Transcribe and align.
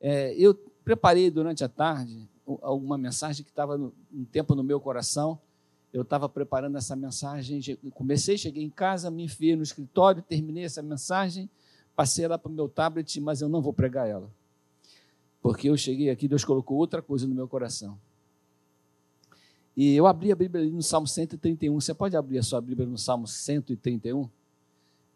É, 0.00 0.34
eu 0.34 0.54
preparei 0.84 1.30
durante 1.30 1.62
a 1.62 1.68
tarde 1.68 2.28
uma 2.46 2.98
mensagem 2.98 3.44
que 3.44 3.50
estava 3.50 3.76
um 3.76 4.24
tempo 4.24 4.54
no 4.54 4.64
meu 4.64 4.80
coração. 4.80 5.38
Eu 5.92 6.02
estava 6.02 6.28
preparando 6.28 6.78
essa 6.78 6.94
mensagem, 6.94 7.60
comecei, 7.92 8.38
cheguei 8.38 8.62
em 8.62 8.70
casa, 8.70 9.10
me 9.10 9.24
enfiei 9.24 9.56
no 9.56 9.62
escritório, 9.62 10.22
terminei 10.22 10.64
essa 10.64 10.82
mensagem, 10.82 11.50
passei 11.96 12.26
lá 12.28 12.38
para 12.38 12.50
o 12.50 12.54
meu 12.54 12.68
tablet, 12.68 13.20
mas 13.20 13.40
eu 13.42 13.48
não 13.48 13.60
vou 13.60 13.72
pregar 13.72 14.08
ela. 14.08 14.30
Porque 15.42 15.68
eu 15.68 15.76
cheguei 15.76 16.10
aqui, 16.10 16.28
Deus 16.28 16.44
colocou 16.44 16.76
outra 16.76 17.02
coisa 17.02 17.26
no 17.26 17.34
meu 17.34 17.48
coração. 17.48 17.98
E 19.76 19.94
eu 19.94 20.06
abri 20.06 20.30
a 20.30 20.36
Bíblia 20.36 20.62
ali 20.62 20.70
no 20.70 20.82
Salmo 20.82 21.06
131. 21.06 21.80
Você 21.80 21.94
pode 21.94 22.16
abrir 22.16 22.38
a 22.38 22.42
sua 22.42 22.60
Bíblia 22.60 22.86
no 22.86 22.98
Salmo 22.98 23.26
131? 23.26 24.28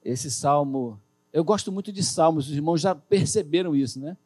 Esse 0.05 0.31
salmo. 0.31 1.01
Eu 1.33 1.45
gosto 1.45 1.71
muito 1.71 1.93
de 1.93 2.03
salmos, 2.03 2.49
os 2.49 2.55
irmãos 2.55 2.81
já 2.81 2.95
perceberam 2.95 3.75
isso, 3.77 4.01
né? 4.01 4.17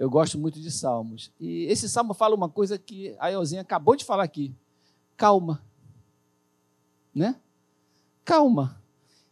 Eu 0.00 0.08
gosto 0.08 0.38
muito 0.38 0.58
de 0.58 0.70
salmos. 0.70 1.30
E 1.38 1.64
esse 1.64 1.86
salmo 1.86 2.14
fala 2.14 2.34
uma 2.34 2.48
coisa 2.48 2.78
que 2.78 3.14
a 3.18 3.30
Elzinha 3.30 3.60
acabou 3.60 3.94
de 3.94 4.02
falar 4.02 4.22
aqui. 4.22 4.50
Calma. 5.14 5.62
Né? 7.14 7.36
Calma. 8.24 8.80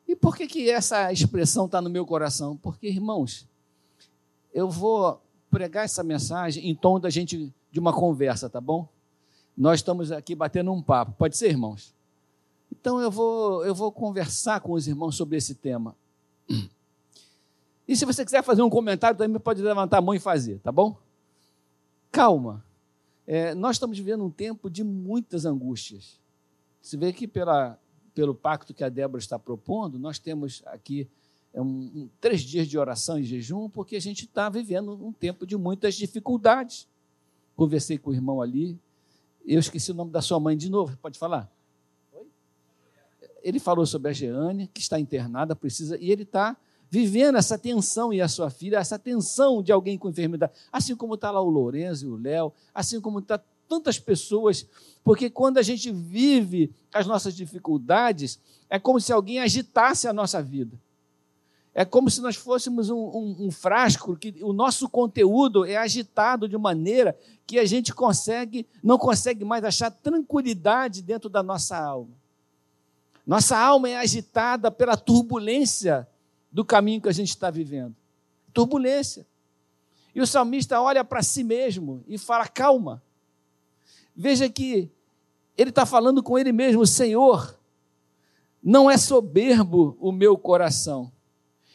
E 0.07 0.15
por 0.15 0.37
que, 0.37 0.47
que 0.47 0.69
essa 0.69 1.11
expressão 1.11 1.65
está 1.65 1.81
no 1.81 1.89
meu 1.89 2.05
coração? 2.05 2.55
Porque, 2.55 2.87
irmãos, 2.87 3.49
eu 4.53 4.69
vou 4.69 5.23
pregar 5.51 5.87
essa 5.87 6.05
mensagem 6.05 6.69
em 6.69 6.75
tom 6.75 7.01
da 7.01 7.09
gente 7.09 7.51
de 7.73 7.81
uma 7.81 7.95
conversa, 7.95 8.51
tá 8.51 8.61
bom? 8.61 8.87
Nós 9.57 9.81
estamos 9.81 10.13
aqui 10.13 10.35
batendo 10.35 10.71
um 10.71 10.83
papo. 10.83 11.13
Pode 11.13 11.39
ser, 11.39 11.49
irmãos? 11.49 11.95
Então 12.71 13.01
eu 13.01 13.11
vou 13.11 13.65
eu 13.65 13.75
vou 13.75 13.91
conversar 13.91 14.61
com 14.61 14.73
os 14.73 14.87
irmãos 14.87 15.17
sobre 15.17 15.39
esse 15.39 15.55
tema. 15.55 15.97
E 17.89 17.97
se 17.97 18.05
você 18.05 18.23
quiser 18.23 18.45
fazer 18.45 18.61
um 18.61 18.69
comentário, 18.69 19.17
também 19.17 19.41
pode 19.41 19.63
levantar 19.63 19.97
a 19.97 20.03
mão 20.03 20.15
e 20.15 20.21
fazer, 20.21 20.59
tá 20.59 20.71
bom? 20.71 20.99
Calma. 22.13 22.63
É, 23.27 23.55
nós 23.55 23.77
estamos 23.77 23.97
vivendo 23.97 24.23
um 24.23 24.31
tempo 24.31 24.69
de 24.69 24.85
muitas 24.85 25.47
angústias. 25.47 26.21
Você 26.83 26.99
vê 26.99 27.15
que 27.15 27.27
pela, 27.27 27.79
pelo 28.15 28.35
pacto 28.35 28.75
que 28.75 28.85
a 28.85 28.91
Débora 28.91 29.19
está 29.19 29.39
propondo, 29.39 29.99
nós 29.99 30.19
temos 30.19 30.63
aqui 30.67 31.09
um, 31.55 31.63
um, 31.63 32.09
três 32.21 32.43
dias 32.43 32.69
de 32.69 32.79
oração 32.79 33.19
e 33.19 33.25
jejum, 33.25 33.71
porque 33.71 33.97
a 33.97 34.01
gente 34.01 34.27
está 34.27 34.51
vivendo 34.51 34.93
um 34.93 35.13
tempo 35.13 35.47
de 35.47 35.57
muitas 35.57 35.95
dificuldades. 35.95 36.87
Conversei 37.57 37.97
com 37.97 38.11
o 38.11 38.15
irmão 38.15 38.43
ali, 38.43 38.79
eu 39.47 39.59
esqueci 39.59 39.91
o 39.93 39.95
nome 39.95 40.11
da 40.11 40.21
sua 40.21 40.39
mãe 40.39 40.57
de 40.57 40.71
novo, 40.71 40.97
pode 40.99 41.19
falar? 41.19 41.51
Ele 43.43 43.59
falou 43.59 43.87
sobre 43.87 44.11
a 44.11 44.13
Jeane, 44.13 44.69
que 44.69 44.81
está 44.81 45.01
internada, 45.01 45.57
precisa, 45.57 45.97
e 45.99 46.11
ele 46.11 46.25
está 46.25 46.57
vivendo 46.91 47.37
essa 47.37 47.59
tensão 47.59 48.13
e 48.13 48.21
a 48.21 48.29
sua 48.29 48.51
filha, 48.51 48.79
essa 48.79 48.99
tensão 48.99 49.63
de 49.63 49.73
alguém 49.73 49.99
com 49.99 50.09
enfermidade, 50.09 50.53
assim 50.73 50.97
como 50.97 51.15
está 51.15 51.31
lá 51.31 51.41
o 51.41 51.51
Lourenço 51.51 52.07
e 52.07 52.09
o 52.09 52.17
Léo, 52.17 52.53
assim 52.75 53.01
como 53.01 53.19
está 53.19 53.41
tantas 53.69 53.99
pessoas, 53.99 54.67
porque 55.05 55.29
quando 55.29 55.59
a 55.59 55.63
gente 55.63 55.93
vive 55.93 56.73
as 56.93 57.07
nossas 57.07 57.35
dificuldades, 57.35 58.41
é 58.71 58.79
como 58.79 59.01
se 59.01 59.13
alguém 59.13 59.41
agitasse 59.41 60.09
a 60.09 60.13
nossa 60.13 60.43
vida. 60.43 60.79
É 61.75 61.85
como 61.85 62.11
se 62.11 62.21
nós 62.21 62.35
fôssemos 62.35 62.91
um, 62.91 62.97
um, 62.97 63.37
um, 63.41 63.51
frasco 63.53 64.17
que 64.17 64.35
o 64.43 64.53
nosso 64.53 64.89
conteúdo 64.89 65.65
é 65.65 65.77
agitado 65.77 66.49
de 66.49 66.59
maneira 66.59 67.17
que 67.47 67.59
a 67.59 67.65
gente 67.65 67.95
consegue, 67.95 68.67
não 68.83 68.99
consegue 68.99 69.45
mais 69.45 69.63
achar 69.63 69.91
tranquilidade 69.91 71.03
dentro 71.03 71.29
da 71.29 71.43
nossa 71.43 71.79
alma. 71.79 72.11
Nossa 73.25 73.57
alma 73.57 73.91
é 73.91 73.97
agitada 73.97 74.71
pela 74.71 74.97
turbulência 74.97 76.09
do 76.51 76.65
caminho 76.65 77.01
que 77.01 77.09
a 77.09 77.13
gente 77.13 77.31
está 77.31 77.51
vivendo. 77.51 77.95
Turbulência. 78.53 79.27
E 80.15 80.21
o 80.21 80.27
salmista 80.27 80.81
olha 80.81 81.05
para 81.05 81.23
si 81.23 81.45
mesmo 81.45 82.03
e 82.09 82.19
fala: 82.19 82.49
calma. 82.49 83.03
Veja 84.15 84.49
que 84.49 84.91
ele 85.57 85.71
está 85.71 85.87
falando 85.87 86.23
com 86.23 86.39
ele 86.39 86.53
mesmo: 86.53 86.87
Senhor, 86.87 87.59
não 88.63 88.91
é 88.91 88.97
soberbo 88.97 89.97
o 90.01 90.11
meu 90.11 90.37
coração, 90.37 91.13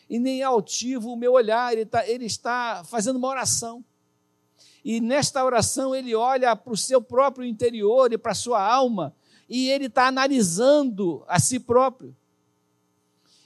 e 0.10 0.20
nem 0.20 0.44
altivo 0.44 1.12
o 1.12 1.16
meu 1.16 1.34
olhar. 1.34 1.72
Ele, 1.74 1.86
tá, 1.86 2.08
ele 2.08 2.26
está 2.26 2.84
fazendo 2.84 3.18
uma 3.18 3.30
oração. 3.30 3.84
E 4.84 5.00
nesta 5.00 5.44
oração 5.46 5.96
ele 5.96 6.14
olha 6.14 6.54
para 6.56 6.74
o 6.74 6.78
seu 6.78 7.02
próprio 7.02 7.46
interior 7.46 8.12
e 8.12 8.18
para 8.18 8.34
a 8.34 8.36
sua 8.36 8.62
alma, 8.62 9.16
e 9.48 9.70
ele 9.70 9.86
está 9.86 10.08
analisando 10.08 11.24
a 11.28 11.40
si 11.40 11.60
próprio. 11.60 12.14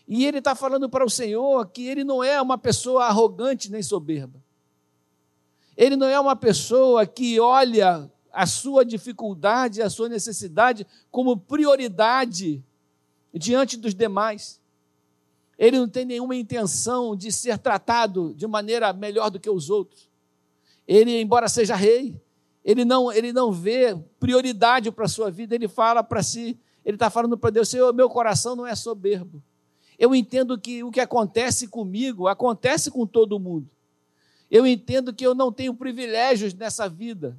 E 0.08 0.26
ele 0.26 0.38
está 0.38 0.56
falando 0.56 0.90
para 0.90 1.06
o 1.06 1.10
Senhor 1.10 1.68
que 1.68 1.86
ele 1.86 2.04
não 2.04 2.24
é 2.24 2.42
uma 2.42 2.58
pessoa 2.58 3.06
arrogante 3.06 3.70
nem 3.70 3.84
soberba. 3.84 4.42
Ele 5.76 5.96
não 5.96 6.08
é 6.08 6.20
uma 6.20 6.36
pessoa 6.36 7.06
que 7.06 7.40
olha 7.40 8.10
a 8.32 8.46
sua 8.46 8.86
dificuldade, 8.86 9.82
a 9.82 9.90
sua 9.90 10.08
necessidade 10.08 10.88
como 11.12 11.36
prioridade 11.38 12.64
diante 13.34 13.76
dos 13.76 13.94
demais. 13.94 14.62
Ele 15.58 15.78
não 15.78 15.90
tem 15.90 16.06
nenhuma 16.06 16.36
intenção 16.36 17.16
de 17.16 17.32
ser 17.32 17.58
tratado 17.58 18.34
de 18.36 18.48
maneira 18.48 18.94
melhor 18.94 19.30
do 19.30 19.40
que 19.40 19.50
os 19.50 19.70
outros. 19.70 20.08
Ele, 20.88 21.20
embora 21.20 21.50
seja 21.50 21.76
rei, 21.76 22.20
ele 22.64 22.86
não, 22.86 23.12
ele 23.12 23.34
não 23.34 23.52
vê 23.52 23.98
prioridade 24.20 24.92
para 24.92 25.06
a 25.06 25.10
sua 25.10 25.30
vida, 25.30 25.56
ele 25.56 25.68
fala 25.68 26.04
para 26.04 26.24
si, 26.24 26.58
ele 26.86 26.96
está 26.96 27.10
falando 27.10 27.38
para 27.38 27.50
Deus, 27.50 27.70
Senhor, 27.70 27.94
meu 27.94 28.10
coração 28.10 28.56
não 28.56 28.66
é 28.66 28.76
soberbo. 28.76 29.42
Eu 29.98 30.14
entendo 30.14 30.58
que 30.60 30.84
o 30.84 30.92
que 30.92 31.00
acontece 31.00 31.68
comigo 31.68 32.28
acontece 32.28 32.92
com 32.92 33.08
todo 33.08 33.40
mundo. 33.40 33.68
Eu 34.50 34.66
entendo 34.68 35.14
que 35.14 35.26
eu 35.26 35.34
não 35.34 35.52
tenho 35.52 35.74
privilégios 35.74 36.54
nessa 36.54 36.88
vida. 36.88 37.36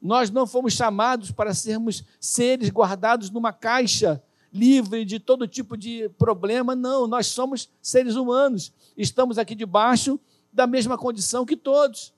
Nós 0.00 0.30
não 0.30 0.46
fomos 0.46 0.72
chamados 0.72 1.32
para 1.32 1.52
sermos 1.52 2.04
seres 2.20 2.70
guardados 2.70 3.28
numa 3.28 3.52
caixa 3.52 4.22
livre 4.52 5.04
de 5.04 5.18
todo 5.18 5.48
tipo 5.48 5.76
de 5.76 6.08
problema. 6.10 6.76
Não, 6.76 7.08
nós 7.08 7.26
somos 7.26 7.68
seres 7.82 8.14
humanos. 8.14 8.72
Estamos 8.96 9.36
aqui 9.36 9.54
debaixo 9.54 10.18
da 10.52 10.66
mesma 10.66 10.96
condição 10.96 11.44
que 11.44 11.56
todos. 11.56 12.14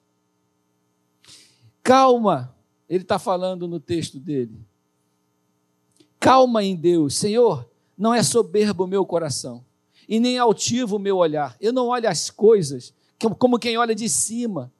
Calma, 1.83 2.55
ele 2.89 3.03
está 3.03 3.19
falando 3.19 3.67
no 3.67 3.81
texto 3.81 4.21
dele. 4.21 4.61
Calma 6.21 6.63
em 6.63 6.77
Deus, 6.77 7.15
Senhor, 7.15 7.67
não 7.97 8.13
é 8.13 8.23
soberbo 8.23 8.85
o 8.85 8.89
meu 8.89 9.07
coração 9.07 9.65
e 10.09 10.19
nem 10.19 10.39
altivo 10.39 10.97
o 10.97 10.99
meu 10.99 11.19
olhar. 11.19 11.57
Eu 11.61 11.73
não 11.73 11.89
olho 11.89 12.09
as 12.09 12.31
coisas 12.31 12.95
como 13.39 13.59
quem 13.59 13.77
olha 13.77 13.95
de 13.95 14.09
cima. 14.09 14.73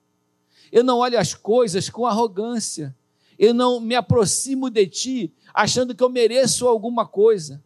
Eu 0.71 0.85
não 0.85 0.99
olho 0.99 1.19
as 1.19 1.35
coisas 1.35 1.91
com 1.91 2.07
arrogância. 2.07 2.97
Eu 3.39 3.53
não 3.53 3.81
me 3.81 3.95
aproximo 3.95 4.71
de 4.71 4.87
ti 4.87 5.35
achando 5.53 5.95
que 5.95 6.03
eu 6.03 6.09
mereço 6.09 6.67
alguma 6.67 7.07
coisa. 7.07 7.63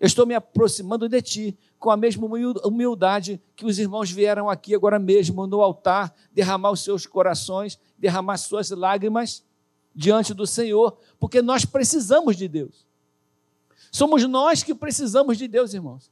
Eu 0.00 0.06
estou 0.06 0.26
me 0.26 0.34
aproximando 0.34 1.08
de 1.08 1.22
ti 1.22 1.58
com 1.78 1.90
a 1.90 1.96
mesma 1.96 2.26
humildade 2.64 3.40
que 3.54 3.64
os 3.64 3.78
irmãos 3.78 4.10
vieram 4.10 4.48
aqui 4.48 4.74
agora 4.74 4.98
mesmo 4.98 5.46
no 5.46 5.60
altar 5.60 6.14
derramar 6.32 6.70
os 6.70 6.82
seus 6.82 7.06
corações, 7.06 7.78
derramar 7.98 8.38
suas 8.38 8.70
lágrimas 8.70 9.44
diante 9.94 10.34
do 10.34 10.46
Senhor, 10.46 10.96
porque 11.20 11.40
nós 11.40 11.64
precisamos 11.64 12.36
de 12.36 12.48
Deus. 12.48 12.86
Somos 13.92 14.24
nós 14.24 14.62
que 14.62 14.74
precisamos 14.74 15.38
de 15.38 15.46
Deus, 15.46 15.72
irmãos. 15.72 16.10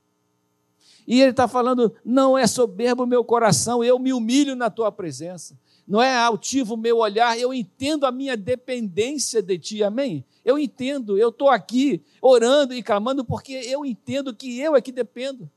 E 1.06 1.20
ele 1.20 1.30
está 1.30 1.48
falando: 1.48 1.94
não 2.04 2.36
é 2.36 2.46
soberbo 2.46 3.06
meu 3.06 3.24
coração, 3.24 3.82
eu 3.82 3.98
me 3.98 4.12
humilho 4.12 4.54
na 4.54 4.70
tua 4.70 4.90
presença. 4.90 5.58
Não 5.86 6.00
é 6.00 6.14
altivo 6.16 6.76
meu 6.76 6.98
olhar, 6.98 7.38
eu 7.38 7.52
entendo 7.52 8.06
a 8.06 8.12
minha 8.12 8.36
dependência 8.36 9.42
de 9.42 9.58
ti, 9.58 9.82
amém? 9.82 10.24
Eu 10.44 10.58
entendo, 10.58 11.18
eu 11.18 11.28
estou 11.28 11.48
aqui 11.48 12.02
orando 12.20 12.72
e 12.72 12.82
clamando 12.82 13.24
porque 13.24 13.52
eu 13.52 13.84
entendo 13.84 14.34
que 14.34 14.58
eu 14.58 14.76
é 14.76 14.80
que 14.80 14.92
dependo. 14.92 15.50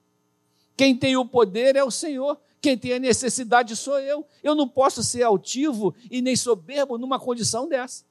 Quem 0.76 0.96
tem 0.96 1.16
o 1.16 1.26
poder 1.26 1.76
é 1.76 1.84
o 1.84 1.92
Senhor, 1.92 2.38
quem 2.60 2.78
tem 2.78 2.94
a 2.94 3.00
necessidade 3.00 3.76
sou 3.76 4.00
eu. 4.00 4.26
Eu 4.44 4.56
não 4.56 4.68
posso 4.68 5.04
ser 5.04 5.24
altivo 5.24 5.94
e 6.10 6.22
nem 6.22 6.36
soberbo 6.36 6.98
numa 6.98 7.20
condição 7.20 7.70
dessa. 7.70 8.04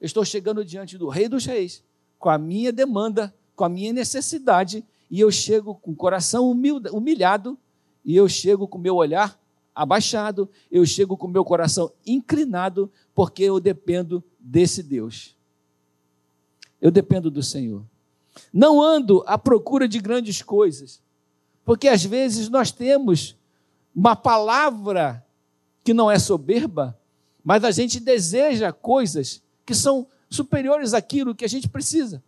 Eu 0.00 0.06
estou 0.06 0.24
chegando 0.24 0.64
diante 0.64 0.98
do 0.98 1.08
Rei 1.08 1.28
dos 1.28 1.46
Reis, 1.46 1.82
com 2.18 2.28
a 2.28 2.36
minha 2.36 2.70
demanda, 2.70 3.34
com 3.56 3.64
a 3.64 3.68
minha 3.68 3.92
necessidade, 3.92 4.84
e 5.14 5.20
eu 5.20 5.30
chego 5.30 5.76
com 5.76 5.92
o 5.92 5.94
coração 5.94 6.50
humilhado, 6.50 7.56
e 8.04 8.16
eu 8.16 8.28
chego 8.28 8.66
com 8.66 8.78
o 8.78 8.80
meu 8.80 8.96
olhar 8.96 9.40
abaixado, 9.72 10.50
eu 10.68 10.84
chego 10.84 11.16
com 11.16 11.28
o 11.28 11.30
meu 11.30 11.44
coração 11.44 11.92
inclinado, 12.04 12.90
porque 13.14 13.44
eu 13.44 13.60
dependo 13.60 14.24
desse 14.40 14.82
Deus. 14.82 15.36
Eu 16.82 16.90
dependo 16.90 17.30
do 17.30 17.44
Senhor. 17.44 17.84
Não 18.52 18.82
ando 18.82 19.22
à 19.24 19.38
procura 19.38 19.86
de 19.86 20.00
grandes 20.00 20.42
coisas, 20.42 21.00
porque 21.64 21.86
às 21.86 22.04
vezes 22.04 22.48
nós 22.48 22.72
temos 22.72 23.36
uma 23.94 24.16
palavra 24.16 25.24
que 25.84 25.94
não 25.94 26.10
é 26.10 26.18
soberba, 26.18 26.98
mas 27.44 27.62
a 27.62 27.70
gente 27.70 28.00
deseja 28.00 28.72
coisas 28.72 29.40
que 29.64 29.76
são 29.76 30.08
superiores 30.28 30.92
àquilo 30.92 31.36
que 31.36 31.44
a 31.44 31.48
gente 31.48 31.68
precisa. 31.68 32.20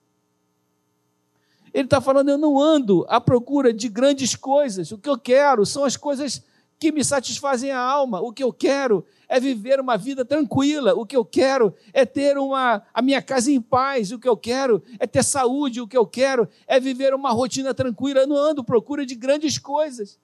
Ele 1.76 1.84
está 1.84 2.00
falando, 2.00 2.30
eu 2.30 2.38
não 2.38 2.58
ando 2.58 3.04
à 3.06 3.20
procura 3.20 3.70
de 3.70 3.86
grandes 3.90 4.34
coisas. 4.34 4.92
O 4.92 4.96
que 4.96 5.10
eu 5.10 5.18
quero 5.18 5.66
são 5.66 5.84
as 5.84 5.94
coisas 5.94 6.42
que 6.78 6.90
me 6.90 7.04
satisfazem 7.04 7.70
a 7.70 7.78
alma. 7.78 8.18
O 8.18 8.32
que 8.32 8.42
eu 8.42 8.50
quero 8.50 9.04
é 9.28 9.38
viver 9.38 9.78
uma 9.78 9.98
vida 9.98 10.24
tranquila. 10.24 10.94
O 10.94 11.04
que 11.04 11.14
eu 11.14 11.22
quero 11.22 11.74
é 11.92 12.06
ter 12.06 12.38
uma, 12.38 12.82
a 12.94 13.02
minha 13.02 13.20
casa 13.20 13.52
em 13.52 13.60
paz. 13.60 14.10
O 14.10 14.18
que 14.18 14.26
eu 14.26 14.38
quero 14.38 14.82
é 14.98 15.06
ter 15.06 15.22
saúde. 15.22 15.82
O 15.82 15.86
que 15.86 15.98
eu 15.98 16.06
quero 16.06 16.48
é 16.66 16.80
viver 16.80 17.12
uma 17.12 17.30
rotina 17.30 17.74
tranquila. 17.74 18.20
Eu 18.20 18.26
não 18.26 18.36
ando 18.36 18.62
à 18.62 18.64
procura 18.64 19.04
de 19.04 19.14
grandes 19.14 19.58
coisas. 19.58 20.18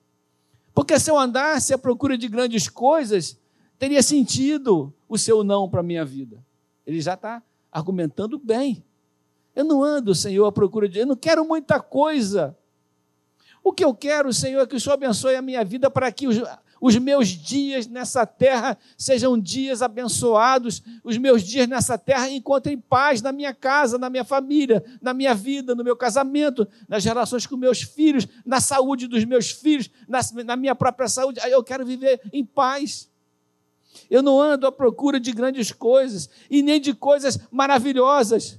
Porque 0.75 0.99
se 0.99 1.11
eu 1.11 1.19
andasse 1.19 1.75
à 1.75 1.77
procura 1.77 2.17
de 2.17 2.29
grandes 2.29 2.67
coisas, 2.67 3.39
teria 3.79 4.03
sentido 4.03 4.91
o 5.07 5.19
seu 5.19 5.45
não 5.45 5.69
para 5.69 5.81
a 5.81 5.83
minha 5.83 6.03
vida. 6.03 6.43
Ele 6.87 6.99
já 6.99 7.13
está 7.13 7.43
argumentando 7.71 8.39
bem. 8.39 8.83
Eu 9.55 9.65
não 9.65 9.83
ando, 9.83 10.15
Senhor, 10.15 10.47
à 10.47 10.53
procura 10.53 10.89
de. 10.89 11.01
Eu 11.01 11.07
não 11.07 11.17
quero 11.17 11.45
muita 11.45 11.81
coisa. 11.81 12.57
O 13.63 13.73
que 13.73 13.85
eu 13.85 13.95
quero, 13.95 14.33
Senhor, 14.33 14.61
é 14.63 14.67
que 14.67 14.75
o 14.75 14.81
Senhor 14.81 14.95
abençoe 14.95 15.37
a 15.37 15.43
minha 15.43 15.65
vida 15.65 15.89
para 15.89 16.11
que 16.11 16.27
os, 16.27 16.37
os 16.81 16.97
meus 16.97 17.29
dias 17.29 17.87
nessa 17.87 18.27
terra 18.27 18.77
sejam 18.99 19.39
dias 19.39 19.83
abençoados, 19.83 20.83
os 21.05 21.17
meus 21.17 21.45
dias 21.45 21.69
nessa 21.69 21.97
terra 21.97 22.29
encontrem 22.29 22.77
paz 22.77 23.23
na 23.23 23.31
minha 23.31 23.55
casa, 23.55 23.99
na 23.99 24.11
minha 24.11 24.25
família, 24.25 24.83
na 25.01 25.15
minha 25.15 25.33
vida, 25.33 25.77
no 25.77 25.85
meu 25.85 25.97
casamento, 25.97 26.67
nas 26.89 27.05
relações 27.05 27.47
com 27.47 27.57
meus 27.57 27.83
filhos, 27.83 28.27
na 28.45 28.61
saúde 28.61 29.07
dos 29.07 29.25
meus 29.25 29.53
filhos, 29.53 29.89
na, 30.09 30.19
na 30.45 30.57
minha 30.57 30.75
própria 30.75 31.07
saúde. 31.07 31.39
Eu 31.45 31.63
quero 31.63 31.87
viver 31.87 32.21
em 32.33 32.45
paz. 32.45 33.09
Eu 34.11 34.23
não 34.23 34.41
ando 34.41 34.67
à 34.67 34.73
procura 34.73 35.21
de 35.21 35.31
grandes 35.31 35.71
coisas 35.71 36.29
e 36.51 36.63
nem 36.63 36.81
de 36.81 36.95
coisas 36.95 37.39
maravilhosas. 37.51 38.59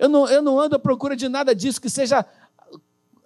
Eu 0.00 0.08
não, 0.08 0.26
eu 0.26 0.40
não 0.40 0.58
ando 0.58 0.76
à 0.76 0.78
procura 0.78 1.14
de 1.14 1.28
nada 1.28 1.54
disso 1.54 1.78
que 1.78 1.90
seja 1.90 2.24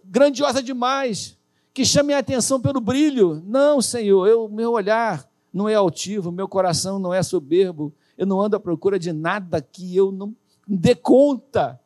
grandiosa 0.03 0.61
demais, 0.61 1.39
que 1.73 1.85
chame 1.85 2.13
a 2.13 2.19
atenção 2.19 2.61
pelo 2.61 2.81
brilho. 2.81 3.41
Não, 3.47 3.81
Senhor, 3.81 4.27
eu, 4.27 4.49
meu 4.49 4.73
olhar 4.73 5.25
não 5.53 5.69
é 5.69 5.75
altivo, 5.75 6.33
meu 6.33 6.49
coração 6.49 6.99
não 6.99 7.15
é 7.15 7.23
soberbo. 7.23 7.95
Eu 8.19 8.27
não 8.27 8.41
ando 8.41 8.57
à 8.57 8.61
procura 8.61 8.99
de 8.99 9.13
nada 9.13 9.63
que 9.63 9.97
eu 9.97 10.11
não 10.11 10.35
dê 10.67 10.97
conta, 10.97 11.81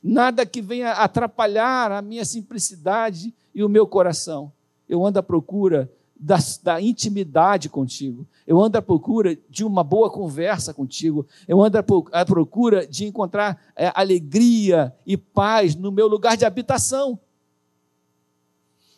nada 0.00 0.46
que 0.46 0.62
venha 0.62 0.92
atrapalhar 0.92 1.90
a 1.90 2.00
minha 2.00 2.24
simplicidade 2.24 3.34
e 3.52 3.64
o 3.64 3.68
meu 3.68 3.88
coração. 3.88 4.52
Eu 4.88 5.04
ando 5.04 5.18
à 5.18 5.22
procura 5.22 5.90
da, 6.18 6.38
da, 6.62 6.80
intimidade 6.80 7.68
contigo. 7.68 8.26
Eu 8.46 8.60
ando 8.60 8.78
à 8.78 8.82
procura 8.82 9.36
de 9.48 9.64
uma 9.64 9.84
boa 9.84 10.10
conversa 10.10 10.72
contigo. 10.72 11.26
Eu 11.46 11.62
ando 11.62 11.78
à 12.12 12.24
procura 12.24 12.86
de 12.86 13.04
encontrar 13.04 13.60
é, 13.76 13.92
alegria 13.94 14.94
e 15.06 15.16
paz 15.16 15.74
no 15.74 15.92
meu 15.92 16.06
lugar 16.06 16.36
de 16.36 16.44
habitação 16.44 17.18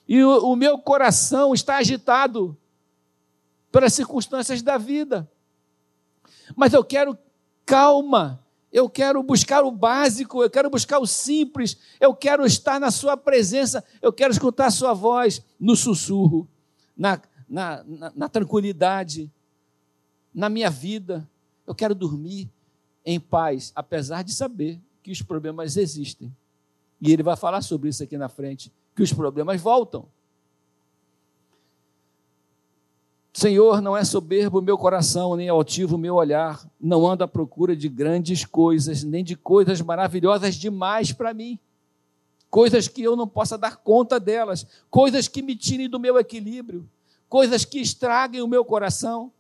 e 0.09 0.25
o, 0.25 0.53
o 0.53 0.56
meu 0.56 0.79
coração 0.79 1.53
está 1.53 1.76
agitado 1.76 2.56
pelas 3.70 3.93
circunstâncias 3.93 4.62
da 4.62 4.79
vida. 4.79 5.31
Mas 6.56 6.73
eu 6.73 6.82
quero 6.82 7.17
calma, 7.67 8.43
eu 8.73 8.88
quero 8.88 9.23
buscar 9.23 9.62
o 9.62 9.70
básico, 9.70 10.43
eu 10.43 10.49
quero 10.49 10.70
buscar 10.70 10.99
o 10.99 11.06
simples, 11.06 11.76
eu 12.00 12.15
quero 12.15 12.47
estar 12.47 12.81
na 12.81 12.91
Sua 12.91 13.19
presença, 13.19 13.85
eu 14.00 14.11
quero 14.11 14.32
escutar 14.32 14.67
a 14.67 14.70
Sua 14.70 14.94
voz 14.94 15.44
no 15.61 15.76
sussurro, 15.76 16.49
na, 16.99 17.21
na, 17.49 17.85
na, 18.17 18.29
tranquilidade, 18.29 19.31
na 20.35 20.49
minha 20.49 20.69
vida. 20.69 21.27
Eu 21.65 21.75
quero 21.75 21.95
dormir 21.95 22.50
em 23.06 23.21
paz, 23.21 23.73
apesar 23.77 24.25
de 24.25 24.35
saber 24.35 24.81
que 25.03 25.12
os 25.12 25.23
problemas 25.23 25.77
existem. 25.77 26.35
E 27.00 27.12
ele 27.12 27.23
vai 27.23 27.37
falar 27.37 27.62
sobre 27.62 27.89
isso 27.89 28.03
aqui 28.03 28.19
na 28.19 28.29
frente 28.29 28.73
que 28.95 29.03
os 29.03 29.12
problemas 29.12 29.61
voltam. 29.61 30.06
Senhor, 33.33 33.81
não 33.81 33.97
é 33.97 34.05
soberbo 34.05 34.59
o 34.59 34.62
meu 34.62 34.77
coração, 34.77 35.37
nem 35.37 35.49
altivo 35.49 35.94
o 35.94 35.99
meu 35.99 36.17
olhar, 36.17 36.69
não 36.81 37.06
ando 37.06 37.23
à 37.23 37.29
procura 37.29 37.77
de 37.77 37.89
grandes 37.89 38.44
coisas, 38.44 39.05
nem 39.05 39.23
de 39.23 39.37
coisas 39.37 39.81
maravilhosas 39.81 40.56
demais 40.56 41.12
para 41.12 41.33
mim, 41.33 41.56
coisas 42.50 42.89
que 42.89 43.03
eu 43.03 43.15
não 43.15 43.29
possa 43.29 43.59
dar 43.59 43.77
conta 43.77 44.19
delas, 44.19 44.67
coisas 44.91 45.29
que 45.29 45.43
me 45.43 45.55
tirem 45.55 45.89
do 45.89 46.00
meu 46.00 46.19
equilíbrio, 46.19 46.89
coisas 47.29 47.65
que 47.65 47.79
estraguem 47.79 48.41
o 48.41 48.49
meu 48.49 48.65
coração, 48.65 49.33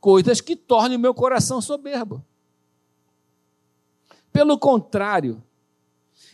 coisas 0.00 0.40
que 0.40 0.54
tornem 0.54 0.96
o 0.96 1.00
meu 1.00 1.14
coração 1.14 1.60
soberbo. 1.60 2.24
Pelo 4.32 4.58
contrário, 4.58 5.42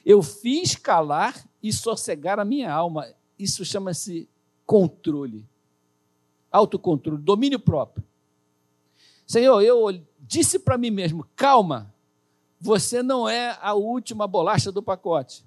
eu 0.04 0.22
fiz 0.22 0.74
calar 0.74 1.48
e 1.62 1.72
sossegar 1.72 2.38
a 2.38 2.44
minha 2.44 2.72
alma. 2.72 3.08
Isso 3.38 3.64
chama-se 3.64 4.28
controle, 4.64 5.48
autocontrole, 6.50 7.22
domínio 7.22 7.58
próprio. 7.58 8.04
Senhor, 9.26 9.60
eu 9.62 10.00
disse 10.20 10.58
para 10.58 10.76
mim 10.76 10.90
mesmo: 10.90 11.26
calma, 11.34 11.92
você 12.60 13.02
não 13.02 13.28
é 13.28 13.56
a 13.60 13.74
última 13.74 14.26
bolacha 14.26 14.72
do 14.72 14.82
pacote. 14.82 15.45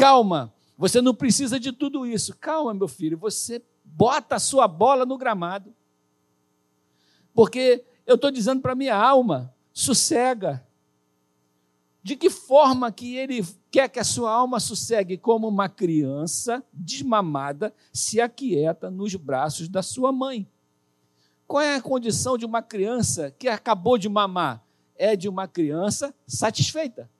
Calma, 0.00 0.50
você 0.78 1.02
não 1.02 1.14
precisa 1.14 1.60
de 1.60 1.72
tudo 1.72 2.06
isso. 2.06 2.34
Calma, 2.34 2.72
meu 2.72 2.88
filho, 2.88 3.18
você 3.18 3.62
bota 3.84 4.36
a 4.36 4.38
sua 4.38 4.66
bola 4.66 5.04
no 5.04 5.18
gramado. 5.18 5.74
Porque 7.34 7.84
eu 8.06 8.14
estou 8.14 8.30
dizendo 8.30 8.62
para 8.62 8.74
minha 8.74 8.96
alma: 8.96 9.54
sossega, 9.74 10.66
de 12.02 12.16
que 12.16 12.30
forma 12.30 12.90
que 12.90 13.14
ele 13.14 13.46
quer 13.70 13.90
que 13.90 13.98
a 13.98 14.04
sua 14.04 14.32
alma 14.32 14.58
sossegue 14.58 15.18
como 15.18 15.46
uma 15.46 15.68
criança 15.68 16.64
desmamada 16.72 17.74
se 17.92 18.22
aquieta 18.22 18.90
nos 18.90 19.14
braços 19.16 19.68
da 19.68 19.82
sua 19.82 20.10
mãe? 20.10 20.48
Qual 21.46 21.62
é 21.62 21.74
a 21.74 21.82
condição 21.82 22.38
de 22.38 22.46
uma 22.46 22.62
criança 22.62 23.30
que 23.38 23.48
acabou 23.48 23.98
de 23.98 24.08
mamar? 24.08 24.64
É 24.96 25.14
de 25.14 25.28
uma 25.28 25.46
criança 25.46 26.14
satisfeita 26.26 27.10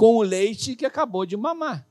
com 0.00 0.16
o 0.16 0.22
leite 0.22 0.74
que 0.74 0.86
acabou 0.86 1.26
de 1.26 1.36
mamar. 1.36 1.86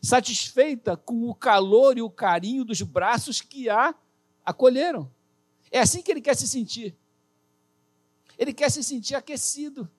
Satisfeita 0.00 0.96
com 0.96 1.28
o 1.28 1.34
calor 1.34 1.98
e 1.98 2.02
o 2.02 2.08
carinho 2.08 2.64
dos 2.64 2.82
braços 2.82 3.40
que 3.40 3.68
a 3.68 3.92
acolheram. 4.46 5.10
É 5.72 5.80
assim 5.80 6.02
que 6.02 6.12
ele 6.12 6.20
quer 6.20 6.36
se 6.36 6.46
sentir. 6.46 6.96
Ele 8.38 8.52
quer 8.52 8.70
se 8.70 8.84
sentir 8.84 9.16
aquecido 9.16 9.90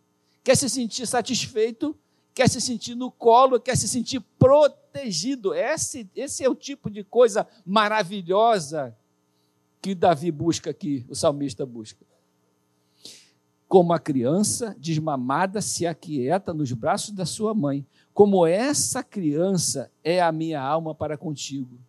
quer 0.41 0.55
se 0.55 0.69
sentir 0.69 1.05
satisfeito, 1.05 1.93
quer 2.33 2.49
se 2.49 2.61
sentir 2.61 2.95
no 2.95 3.11
colo, 3.11 3.59
quer 3.59 3.75
se 3.75 3.89
sentir 3.89 4.21
protegido. 4.39 5.53
Esse, 5.53 6.09
esse 6.15 6.45
é 6.45 6.49
o 6.49 6.55
tipo 6.55 6.89
de 6.89 7.03
coisa 7.03 7.45
maravilhosa 7.65 8.97
que 9.81 9.93
Davi 9.93 10.31
busca 10.31 10.69
aqui, 10.69 11.05
o 11.09 11.15
salmista 11.15 11.65
busca. 11.65 12.05
Como 13.71 13.93
a 13.93 13.99
criança 13.99 14.75
desmamada 14.77 15.61
se 15.61 15.87
aquieta 15.87 16.53
nos 16.53 16.73
braços 16.73 17.11
da 17.11 17.25
sua 17.25 17.53
mãe, 17.53 17.87
como 18.13 18.45
essa 18.45 19.01
criança 19.01 19.89
é 20.03 20.21
a 20.21 20.29
minha 20.29 20.61
alma 20.61 20.93
para 20.93 21.17
contigo. 21.17 21.79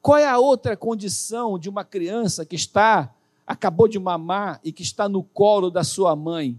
Qual 0.00 0.16
é 0.16 0.26
a 0.26 0.38
outra 0.38 0.74
condição 0.78 1.58
de 1.58 1.68
uma 1.68 1.84
criança 1.84 2.46
que 2.46 2.56
está, 2.56 3.14
acabou 3.46 3.86
de 3.86 3.98
mamar 3.98 4.58
e 4.64 4.72
que 4.72 4.82
está 4.82 5.10
no 5.10 5.22
colo 5.22 5.70
da 5.70 5.84
sua 5.84 6.16
mãe? 6.16 6.58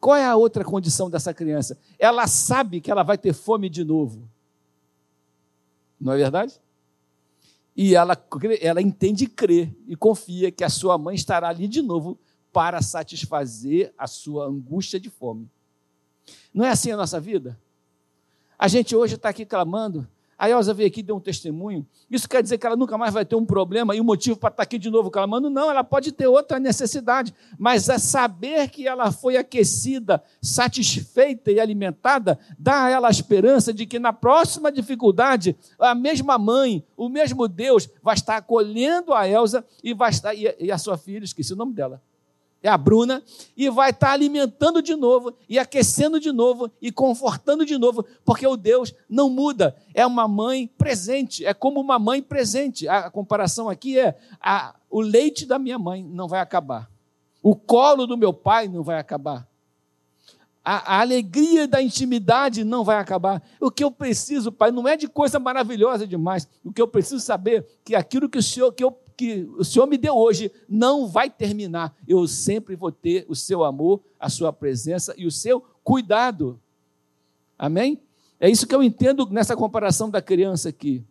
Qual 0.00 0.16
é 0.16 0.24
a 0.24 0.36
outra 0.36 0.64
condição 0.64 1.10
dessa 1.10 1.34
criança? 1.34 1.78
Ela 1.98 2.26
sabe 2.26 2.80
que 2.80 2.90
ela 2.90 3.02
vai 3.02 3.18
ter 3.18 3.34
fome 3.34 3.68
de 3.68 3.84
novo. 3.84 4.26
Não 6.00 6.14
é 6.14 6.16
verdade? 6.16 6.58
E 7.76 7.94
ela, 7.94 8.16
ela 8.58 8.80
entende 8.80 9.26
crê 9.26 9.70
e 9.86 9.94
confia 9.94 10.50
que 10.50 10.64
a 10.64 10.70
sua 10.70 10.96
mãe 10.96 11.14
estará 11.14 11.50
ali 11.50 11.68
de 11.68 11.82
novo 11.82 12.18
para 12.56 12.80
satisfazer 12.80 13.92
a 13.98 14.06
sua 14.06 14.46
angústia 14.46 14.98
de 14.98 15.10
fome. 15.10 15.46
Não 16.54 16.64
é 16.64 16.70
assim 16.70 16.90
a 16.90 16.96
nossa 16.96 17.20
vida? 17.20 17.60
A 18.58 18.66
gente 18.66 18.96
hoje 18.96 19.16
está 19.16 19.28
aqui 19.28 19.44
clamando, 19.44 20.08
a 20.38 20.48
Elza 20.48 20.72
veio 20.72 20.86
aqui 20.86 21.00
e 21.00 21.02
deu 21.02 21.16
um 21.16 21.20
testemunho. 21.20 21.86
Isso 22.10 22.26
quer 22.26 22.42
dizer 22.42 22.56
que 22.56 22.66
ela 22.66 22.74
nunca 22.74 22.96
mais 22.96 23.12
vai 23.12 23.26
ter 23.26 23.36
um 23.36 23.44
problema 23.44 23.94
e 23.94 24.00
um 24.00 24.04
motivo 24.04 24.38
para 24.38 24.48
estar 24.48 24.62
aqui 24.62 24.78
de 24.78 24.88
novo 24.88 25.10
clamando? 25.10 25.50
Não, 25.50 25.70
ela 25.70 25.84
pode 25.84 26.12
ter 26.12 26.28
outra 26.28 26.58
necessidade, 26.58 27.34
mas 27.58 27.90
é 27.90 27.98
saber 27.98 28.70
que 28.70 28.88
ela 28.88 29.12
foi 29.12 29.36
aquecida, 29.36 30.24
satisfeita 30.40 31.52
e 31.52 31.60
alimentada, 31.60 32.38
dá 32.58 32.84
a 32.84 32.88
ela 32.88 33.08
a 33.08 33.10
esperança 33.10 33.70
de 33.70 33.84
que 33.84 33.98
na 33.98 34.14
próxima 34.14 34.72
dificuldade, 34.72 35.54
a 35.78 35.94
mesma 35.94 36.38
mãe, 36.38 36.82
o 36.96 37.10
mesmo 37.10 37.46
Deus 37.48 37.86
vai 38.02 38.14
estar 38.14 38.38
acolhendo 38.38 39.12
a 39.12 39.28
Elza 39.28 39.62
e 39.84 39.92
vai 39.92 40.08
estar 40.08 40.34
e 40.34 40.72
a 40.72 40.78
sua 40.78 40.96
filha, 40.96 41.22
esqueci 41.22 41.52
o 41.52 41.56
nome 41.56 41.74
dela, 41.74 42.00
é 42.66 42.70
a 42.70 42.76
Bruna, 42.76 43.22
e 43.56 43.70
vai 43.70 43.90
estar 43.90 44.10
alimentando 44.10 44.82
de 44.82 44.96
novo, 44.96 45.32
e 45.48 45.58
aquecendo 45.58 46.18
de 46.18 46.32
novo, 46.32 46.70
e 46.82 46.90
confortando 46.90 47.64
de 47.64 47.78
novo, 47.78 48.04
porque 48.24 48.46
o 48.46 48.56
Deus 48.56 48.92
não 49.08 49.30
muda. 49.30 49.76
É 49.94 50.04
uma 50.04 50.26
mãe 50.26 50.66
presente, 50.76 51.44
é 51.46 51.54
como 51.54 51.80
uma 51.80 51.98
mãe 51.98 52.20
presente. 52.20 52.88
A 52.88 53.08
comparação 53.10 53.68
aqui 53.68 53.98
é: 53.98 54.18
a, 54.40 54.74
o 54.90 55.00
leite 55.00 55.46
da 55.46 55.58
minha 55.58 55.78
mãe 55.78 56.02
não 56.02 56.26
vai 56.26 56.40
acabar, 56.40 56.90
o 57.42 57.54
colo 57.54 58.06
do 58.06 58.16
meu 58.16 58.32
pai 58.32 58.66
não 58.66 58.82
vai 58.82 58.98
acabar, 58.98 59.46
A, 60.64 60.96
a, 60.96 61.00
alegria 61.00 61.68
da 61.68 61.80
intimidade 61.80 62.64
não 62.64 62.82
vai 62.82 62.96
acabar. 62.96 63.40
O 63.60 63.70
que 63.70 63.84
eu 63.84 63.90
preciso, 63.92 64.50
Pai, 64.50 64.72
não 64.72 64.88
é 64.88 64.96
de 64.96 65.06
coisa 65.06 65.38
maravilhosa 65.38 66.04
demais. 66.04 66.48
O 66.64 66.72
que 66.72 66.82
eu 66.82 66.88
preciso 66.88 67.20
saber 67.20 67.64
que 67.84 67.94
aquilo 67.94 68.28
que 68.28 68.38
o 68.38 68.42
Senhor, 68.42 68.72
que, 68.72 68.82
eu, 68.82 68.98
que 69.16 69.48
o 69.56 69.64
Senhor 69.64 69.86
me 69.86 69.96
deu 69.96 70.14
hoje 70.14 70.52
não 70.68 71.06
vai 71.06 71.30
terminar. 71.30 71.96
Eu 72.06 72.26
sempre 72.28 72.76
vou 72.76 72.92
ter 72.92 73.24
o 73.28 73.34
seu 73.34 73.64
amor, 73.64 74.02
a 74.20 74.28
sua 74.28 74.52
presença 74.52 75.14
e 75.16 75.26
o 75.26 75.30
seu 75.30 75.64
cuidado. 75.82 76.60
Amém? 77.58 78.00
É 78.38 78.50
isso 78.50 78.66
que 78.66 78.74
eu 78.74 78.82
entendo 78.82 79.26
nessa 79.30 79.56
comparação 79.56 80.10
da 80.10 80.20
criança 80.20 80.68
aqui. 80.68 81.02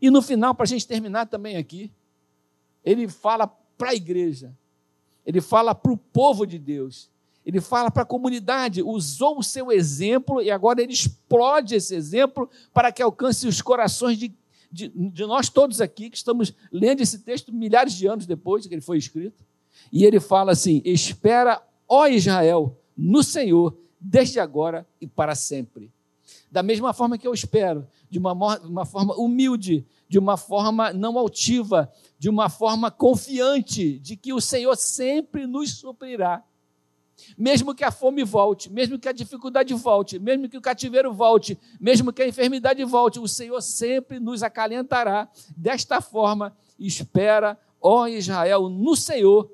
E 0.00 0.10
no 0.10 0.22
final, 0.22 0.54
para 0.54 0.64
a 0.64 0.68
gente 0.68 0.86
terminar 0.86 1.26
também 1.26 1.56
aqui, 1.56 1.90
ele 2.84 3.08
fala 3.08 3.46
para 3.46 3.90
a 3.90 3.94
igreja, 3.94 4.54
ele 5.26 5.40
fala 5.40 5.74
para 5.74 5.92
o 5.92 5.96
povo 5.96 6.46
de 6.46 6.58
Deus 6.58 7.10
ele 7.44 7.60
fala 7.60 7.90
para 7.90 8.02
a 8.02 8.06
comunidade, 8.06 8.82
usou 8.82 9.38
o 9.38 9.42
seu 9.42 9.72
exemplo 9.72 10.40
e 10.40 10.50
agora 10.50 10.80
ele 10.80 10.92
explode 10.92 11.74
esse 11.74 11.94
exemplo 11.94 12.48
para 12.72 12.92
que 12.92 13.02
alcance 13.02 13.46
os 13.48 13.60
corações 13.60 14.16
de, 14.16 14.32
de, 14.72 14.88
de, 14.88 15.26
nós 15.26 15.50
todos 15.50 15.80
aqui, 15.80 16.08
que 16.08 16.16
estamos 16.16 16.54
lendo 16.72 17.02
esse 17.02 17.18
texto 17.18 17.52
milhares 17.52 17.92
de 17.92 18.06
anos 18.06 18.24
depois 18.24 18.66
que 18.66 18.74
ele 18.74 18.80
foi 18.80 18.96
escrito. 18.96 19.44
E 19.92 20.04
ele 20.04 20.18
fala 20.18 20.52
assim: 20.52 20.80
Espera, 20.84 21.62
ó 21.86 22.06
Israel, 22.06 22.76
no 22.96 23.22
Senhor, 23.22 23.76
desde 24.00 24.40
agora 24.40 24.86
e 25.00 25.06
para 25.06 25.34
sempre. 25.34 25.90
Da 26.50 26.62
mesma 26.62 26.92
forma 26.92 27.18
que 27.18 27.26
eu 27.26 27.34
espero, 27.34 27.86
de 28.10 28.18
uma, 28.18 28.32
uma 28.32 28.84
forma 28.84 29.14
humilde, 29.14 29.86
de 30.08 30.18
uma 30.18 30.36
forma 30.36 30.92
não 30.92 31.18
altiva, 31.18 31.90
de 32.18 32.28
uma 32.28 32.48
forma 32.48 32.90
confiante 32.90 33.98
de 33.98 34.16
que 34.16 34.32
o 34.32 34.40
Senhor 34.40 34.76
sempre 34.76 35.46
nos 35.46 35.72
suprirá 35.72 36.42
mesmo 37.36 37.74
que 37.74 37.84
a 37.84 37.90
fome 37.90 38.24
volte, 38.24 38.70
mesmo 38.70 38.98
que 38.98 39.08
a 39.08 39.12
dificuldade 39.12 39.72
volte, 39.74 40.18
mesmo 40.18 40.48
que 40.48 40.56
o 40.56 40.60
cativeiro 40.60 41.12
volte, 41.12 41.58
mesmo 41.80 42.12
que 42.12 42.22
a 42.22 42.28
enfermidade 42.28 42.82
volte, 42.84 43.18
o 43.18 43.28
Senhor 43.28 43.60
sempre 43.60 44.18
nos 44.18 44.42
acalentará. 44.42 45.28
Desta 45.56 46.00
forma, 46.00 46.56
espera, 46.78 47.58
ó 47.80 48.06
Israel, 48.06 48.68
no 48.68 48.96
Senhor, 48.96 49.50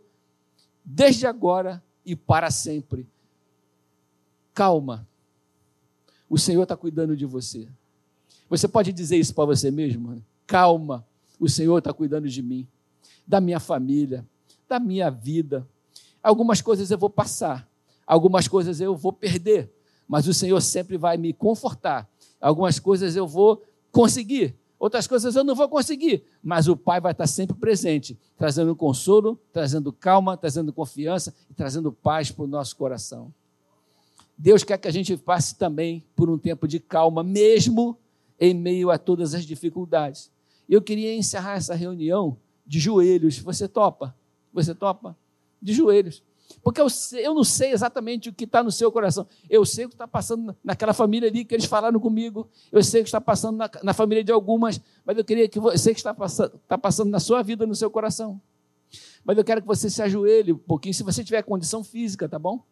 desde 0.85 1.27
agora 1.27 1.83
e 2.05 2.17
para 2.17 2.51
sempre. 2.51 3.07
Calma, 4.55 5.07
o 6.29 6.39
Senhor 6.39 6.63
está 6.63 6.77
cuidando 6.77 7.17
de 7.17 7.25
você. 7.25 7.69
Você 8.49 8.67
pode 8.67 8.93
dizer 8.93 9.17
isso 9.17 9.35
para 9.35 9.45
você 9.45 9.71
mesmo? 9.71 10.23
Calma, 10.47 11.07
o 11.39 11.49
Senhor 11.49 11.79
está 11.79 11.93
cuidando 11.93 12.29
de 12.29 12.43
mim, 12.43 12.67
da 13.27 13.41
minha 13.41 13.61
família, 13.61 14.27
da 14.69 14.81
minha 14.81 15.11
vida 15.11 15.67
Algumas 16.23 16.61
coisas 16.61 16.91
eu 16.91 16.99
vou 16.99 17.11
passar, 17.11 17.69
algumas 18.07 18.49
coisas 18.49 18.81
eu 18.81 18.97
vou 18.97 19.13
perder, 19.13 19.71
mas 20.07 20.27
o 20.27 20.35
Senhor 20.35 20.61
sempre 20.61 20.97
vai 20.97 21.17
me 21.17 21.33
confortar. 21.33 22.09
Algumas 22.41 22.79
coisas 22.79 23.17
eu 23.17 23.27
vou 23.27 23.63
conseguir, 23.91 24.57
outras 24.79 25.07
coisas 25.07 25.35
eu 25.37 25.45
não 25.45 25.55
vou 25.55 25.69
conseguir, 25.69 26.25
mas 26.43 26.69
o 26.69 26.77
Pai 26.77 27.01
vai 27.01 27.13
estar 27.13 27.27
sempre 27.27 27.57
presente, 27.57 28.19
trazendo 28.37 28.75
consolo, 28.75 29.41
trazendo 29.53 29.93
calma, 29.93 30.37
trazendo 30.37 30.73
confiança 30.73 31.35
e 31.51 31.55
trazendo 31.55 31.93
paz 31.93 32.31
para 32.31 32.45
o 32.45 32.49
nosso 32.49 32.77
coração. 32.77 33.33
Deus 34.37 34.63
quer 34.63 34.79
que 34.79 34.87
a 34.87 34.93
gente 34.93 35.17
passe 35.17 35.57
também 35.57 36.05
por 36.15 36.31
um 36.31 36.39
tempo 36.39 36.69
de 36.69 36.79
calma, 36.79 37.25
mesmo 37.25 37.99
em 38.39 38.55
meio 38.55 38.89
a 38.91 38.97
todas 38.97 39.35
as 39.35 39.45
dificuldades. 39.45 40.31
Eu 40.69 40.81
queria 40.81 41.15
encerrar 41.15 41.57
essa 41.57 41.75
reunião 41.75 42.37
de 42.65 42.79
joelhos. 42.79 43.39
Você 43.39 43.67
topa? 43.67 44.15
Você 44.53 44.75
topa? 44.75 45.17
De 45.61 45.73
joelhos. 45.73 46.23
Porque 46.63 46.81
eu, 46.81 46.87
eu 47.19 47.35
não 47.35 47.45
sei 47.45 47.73
exatamente 47.73 48.29
o 48.29 48.33
que 48.33 48.45
está 48.45 48.63
no 48.63 48.73
seu 48.73 48.91
coração. 48.91 49.27
Eu 49.49 49.65
sei 49.65 49.85
o 49.85 49.89
que 49.89 49.95
está 49.95 50.09
passando 50.09 50.57
naquela 50.65 50.93
família 50.93 51.29
ali 51.29 51.45
que 51.45 51.55
eles 51.55 51.67
falaram 51.67 52.01
comigo. 52.01 52.49
Eu 52.73 52.83
sei 52.83 53.01
o 53.01 53.05
que 53.05 53.09
está 53.09 53.21
passando 53.21 53.57
na, 53.57 53.71
na 53.83 53.95
família 53.95 54.25
de 54.25 54.33
algumas. 54.33 54.81
Mas 55.05 55.17
eu 55.17 55.25
queria 55.25 55.49
que 55.49 55.61
você 55.61 55.93
que 55.93 56.01
está 56.01 56.15
passando, 56.15 56.57
está 56.57 56.79
passando 56.79 57.11
na 57.11 57.21
sua 57.21 57.43
vida, 57.43 57.67
no 57.67 57.75
seu 57.75 57.91
coração. 57.91 58.41
Mas 59.25 59.37
eu 59.37 59.45
quero 59.45 59.61
que 59.61 59.67
você 59.67 59.91
se 59.91 60.03
ajoelhe 60.03 60.53
um 60.53 60.59
pouquinho, 60.59 60.95
se 60.95 61.03
você 61.03 61.23
tiver 61.23 61.43
condição 61.43 61.85
física, 61.85 62.29
tá 62.29 62.39
bom? 62.39 62.63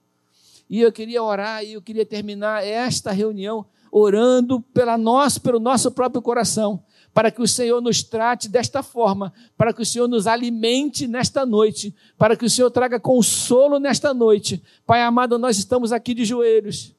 E 0.69 0.81
eu 0.81 0.91
queria 0.91 1.23
orar 1.23 1.63
e 1.63 1.75
eu 1.75 1.83
queria 1.83 2.05
terminar 2.05 2.65
esta 2.65 3.13
reunião 3.13 3.67
orando 3.93 4.61
pela 4.61 4.97
nós, 4.97 5.39
pelo 5.39 5.61
nosso 5.61 5.91
próprio 5.91 6.23
coração 6.23 6.83
para 7.17 7.31
que 7.31 7.41
o 7.41 7.49
Senhor 7.49 7.81
nos 7.81 8.03
trate 8.03 8.47
desta 8.47 8.83
forma, 8.83 9.33
para 9.57 9.73
que 9.73 9.81
o 9.81 9.87
Senhor 9.87 10.07
nos 10.07 10.27
alimente 10.27 11.07
nesta 11.07 11.47
noite, 11.47 11.95
para 12.19 12.37
que 12.37 12.45
o 12.45 12.51
Senhor 12.51 12.71
traga 12.71 13.01
consolo 13.01 13.79
nesta 13.79 14.13
noite. 14.13 14.63
Pai 14.85 15.01
amado, 15.01 15.39
nós 15.39 15.57
estamos 15.57 15.93
aqui 15.93 16.13
de 16.13 16.27
joelhos, 16.27 16.95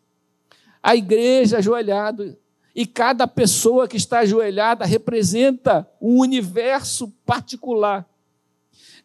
a 0.81 0.95
igreja 0.95 1.59
ajoelhada, 1.59 2.35
e 2.73 2.83
cada 2.83 3.27
pessoa 3.27 3.87
que 3.87 3.95
está 3.95 4.21
ajoelhada 4.21 4.85
representa 4.85 5.87
um 6.01 6.17
universo 6.17 7.13
particular. 7.23 8.03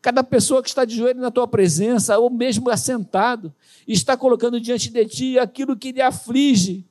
Cada 0.00 0.24
pessoa 0.24 0.62
que 0.62 0.70
está 0.70 0.82
de 0.86 0.96
joelho 0.96 1.20
na 1.20 1.30
tua 1.30 1.46
presença, 1.46 2.18
ou 2.18 2.30
mesmo 2.30 2.70
assentado, 2.70 3.54
está 3.86 4.16
colocando 4.16 4.58
diante 4.58 4.88
de 4.88 5.04
ti 5.04 5.38
aquilo 5.38 5.76
que 5.76 5.92
lhe 5.92 6.00
aflige, 6.00 6.86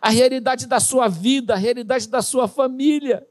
a 0.00 0.08
realidade 0.08 0.66
da 0.66 0.80
sua 0.80 1.08
vida, 1.08 1.52
a 1.52 1.58
realidade 1.58 2.08
da 2.08 2.22
sua 2.22 2.48
família 2.48 3.22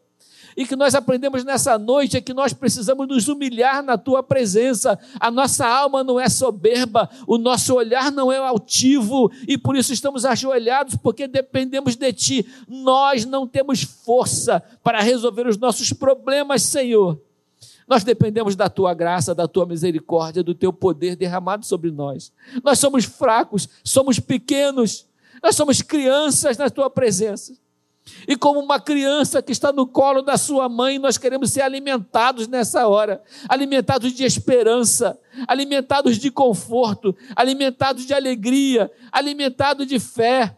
e 0.56 0.66
que 0.66 0.76
nós 0.76 0.96
aprendemos 0.96 1.44
nessa 1.44 1.78
noite 1.78 2.16
é 2.16 2.22
que 2.22 2.34
nós 2.34 2.54
precisamos 2.54 3.08
nos 3.08 3.28
humilhar 3.28 3.84
na 3.84 3.98
tua 3.98 4.24
presença. 4.24 4.98
A 5.20 5.30
nossa 5.30 5.68
alma 5.68 6.04
não 6.04 6.20
é 6.20 6.30
soberba, 6.30 7.10
o 7.28 7.38
nosso 7.38 7.76
olhar 7.76 8.12
não 8.12 8.32
é 8.32 8.38
altivo 8.38 9.32
e 9.48 9.58
por 9.58 9.76
isso 9.76 9.92
estamos 9.92 10.24
ajoelhados 10.24 10.96
porque 10.96 11.28
dependemos 11.28 11.96
de 11.96 12.14
ti. 12.14 12.48
Nós 12.68 13.26
não 13.26 13.46
temos 13.46 13.84
força 13.84 14.64
para 14.82 15.02
resolver 15.02 15.46
os 15.46 15.58
nossos 15.58 15.92
problemas, 15.92 16.62
Senhor. 16.62 17.20
Nós 17.88 18.04
dependemos 18.04 18.56
da 18.56 18.70
tua 18.70 18.94
graça, 18.94 19.36
da 19.36 19.48
tua 19.48 19.66
misericórdia, 19.66 20.42
do 20.42 20.56
teu 20.56 20.74
poder 20.74 21.16
derramado 21.16 21.66
sobre 21.66 21.92
nós. 21.92 22.32
Nós 22.64 22.80
somos 22.80 23.06
fracos, 23.06 23.70
somos 23.84 24.20
pequenos, 24.20 25.06
nós 25.44 25.56
somos 25.56 25.82
crianças 25.82 26.58
na 26.58 26.70
tua 26.70 26.90
presença. 26.90 27.54
E 28.28 28.36
como 28.36 28.60
uma 28.60 28.80
criança 28.80 29.42
que 29.42 29.52
está 29.52 29.72
no 29.72 29.88
colo 29.88 30.22
da 30.22 30.38
sua 30.38 30.70
mãe, 30.70 31.00
nós 31.00 31.18
queremos 31.18 31.52
ser 31.52 31.62
alimentados 31.62 32.48
nessa 32.48 32.88
hora 32.88 33.24
alimentados 33.50 34.14
de 34.14 34.24
esperança, 34.24 35.20
alimentados 35.48 36.18
de 36.18 36.30
conforto, 36.30 37.16
alimentados 37.36 38.06
de 38.06 38.14
alegria, 38.14 38.92
alimentados 39.12 39.88
de 39.88 40.00
fé, 40.00 40.56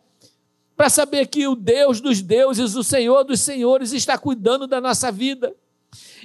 para 0.76 0.90
saber 0.90 1.26
que 1.28 1.48
o 1.48 1.56
Deus 1.56 2.00
dos 2.00 2.22
deuses, 2.22 2.76
o 2.76 2.84
Senhor 2.84 3.24
dos 3.24 3.40
senhores, 3.40 3.94
está 3.94 4.18
cuidando 4.18 4.68
da 4.68 4.80
nossa 4.80 5.12
vida. 5.12 5.56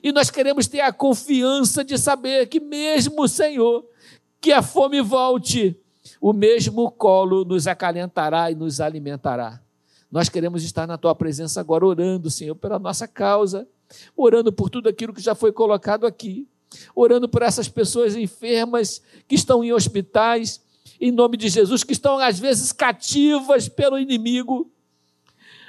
E 0.03 0.13
nós 0.13 0.29
queremos 0.29 0.67
ter 0.67 0.81
a 0.81 0.93
confiança 0.93 1.83
de 1.83 1.97
saber 1.97 2.47
que, 2.47 2.61
mesmo 2.61 3.23
o 3.23 3.29
Senhor, 3.29 3.87
que 4.41 4.53
a 4.53 4.61
fome 4.61 5.01
volte, 5.01 5.75
o 6.21 6.33
mesmo 6.33 6.91
colo 6.91 7.45
nos 7.45 7.67
acalentará 7.67 8.51
e 8.51 8.55
nos 8.55 8.81
alimentará. 8.81 9.62
Nós 10.13 10.29
queremos 10.29 10.63
estar 10.63 10.87
na 10.87 10.99
tua 10.99 11.15
presença 11.15 11.59
agora, 11.59 11.87
orando, 11.87 12.31
Senhor, 12.31 12.55
pela 12.55 12.79
nossa 12.79 13.09
causa, 13.09 13.67
orando 14.15 14.53
por 14.53 14.69
tudo 14.69 14.87
aquilo 14.91 15.15
que 15.15 15.23
já 15.23 15.35
foi 15.35 15.53
colocado 15.53 16.07
aqui, 16.07 16.47
orando 16.95 17.27
por 17.29 17.41
essas 17.41 17.67
pessoas 17.69 18.15
enfermas 18.15 19.01
que 19.27 19.35
estão 19.35 19.65
em 19.65 19.73
hospitais, 19.73 20.61
em 21.01 21.11
nome 21.11 21.37
de 21.37 21.49
Jesus, 21.49 21.83
que 21.83 21.95
estão 21.95 22.19
às 22.19 22.39
vezes 22.39 22.73
cativas 22.73 23.69
pelo 23.69 23.99
inimigo. 23.99 24.71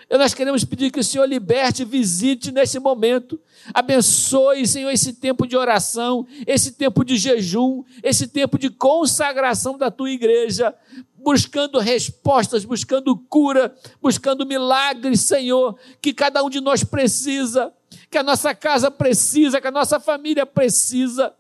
Nós 0.09 0.33
queremos 0.33 0.63
pedir 0.63 0.91
que 0.91 0.99
o 0.99 1.03
Senhor 1.03 1.25
liberte, 1.25 1.85
visite 1.85 2.51
nesse 2.51 2.79
momento, 2.79 3.39
abençoe, 3.73 4.67
Senhor, 4.67 4.91
esse 4.91 5.13
tempo 5.13 5.47
de 5.47 5.55
oração, 5.55 6.25
esse 6.45 6.73
tempo 6.73 7.03
de 7.03 7.17
jejum, 7.17 7.83
esse 8.01 8.27
tempo 8.27 8.57
de 8.57 8.69
consagração 8.69 9.77
da 9.77 9.89
tua 9.89 10.09
igreja, 10.09 10.73
buscando 11.15 11.79
respostas, 11.79 12.65
buscando 12.65 13.15
cura, 13.15 13.73
buscando 14.01 14.45
milagres, 14.45 15.21
Senhor, 15.21 15.77
que 16.01 16.13
cada 16.13 16.43
um 16.43 16.49
de 16.49 16.59
nós 16.59 16.83
precisa, 16.83 17.73
que 18.11 18.17
a 18.17 18.23
nossa 18.23 18.53
casa 18.53 18.91
precisa, 18.91 19.61
que 19.61 19.67
a 19.67 19.71
nossa 19.71 19.99
família 19.99 20.45
precisa. 20.45 21.33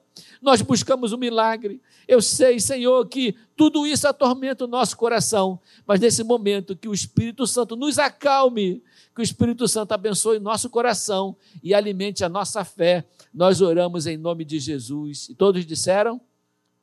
Nós 0.43 0.61
buscamos 0.61 1.13
o 1.13 1.15
um 1.15 1.19
milagre. 1.19 1.81
Eu 2.05 2.21
sei, 2.21 2.59
Senhor, 2.59 3.07
que 3.07 3.33
tudo 3.55 3.87
isso 3.87 4.05
atormenta 4.07 4.65
o 4.65 4.67
nosso 4.67 4.97
coração, 4.97 5.59
mas 5.87 6.01
nesse 6.01 6.21
momento 6.21 6.75
que 6.75 6.89
o 6.89 6.93
Espírito 6.93 7.47
Santo 7.47 7.77
nos 7.77 7.97
acalme, 7.97 8.83
que 9.15 9.21
o 9.21 9.23
Espírito 9.23 9.67
Santo 9.69 9.93
abençoe 9.93 10.39
nosso 10.39 10.69
coração 10.69 11.37
e 11.63 11.73
alimente 11.73 12.25
a 12.25 12.29
nossa 12.29 12.65
fé. 12.65 13.07
Nós 13.33 13.61
oramos 13.61 14.05
em 14.05 14.17
nome 14.17 14.43
de 14.43 14.59
Jesus. 14.59 15.29
E 15.29 15.35
todos 15.35 15.65
disseram? 15.65 16.19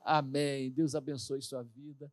Amém. 0.02 0.70
Deus 0.70 0.94
abençoe 0.94 1.42
sua 1.42 1.62
vida. 1.62 2.10